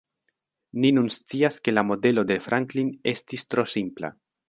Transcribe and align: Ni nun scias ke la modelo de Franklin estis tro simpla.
Ni 0.85 0.91
nun 0.99 1.11
scias 1.17 1.61
ke 1.67 1.75
la 1.77 1.85
modelo 1.91 2.25
de 2.33 2.41
Franklin 2.49 2.93
estis 3.17 3.51
tro 3.53 3.71
simpla. 3.79 4.17